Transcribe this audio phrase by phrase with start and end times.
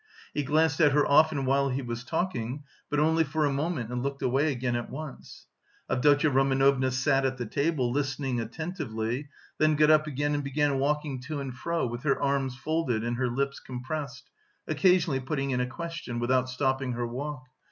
[0.33, 4.01] He glanced at her often while he was talking, but only for a moment and
[4.01, 5.45] looked away again at once.
[5.91, 9.29] Avdotya Romanovna sat at the table, listening attentively,
[9.59, 13.17] then got up again and began walking to and fro with her arms folded and
[13.17, 14.27] her lips compressed,
[14.67, 17.43] occasionally putting in a question, without stopping her walk.